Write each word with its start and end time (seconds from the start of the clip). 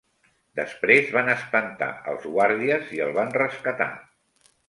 Després 0.59 1.11
van 1.17 1.27
espantar 1.33 1.91
els 2.13 2.25
guàrdies 2.37 2.89
i 2.97 3.03
el 3.09 3.13
van 3.21 3.31
rescatar. 3.39 3.91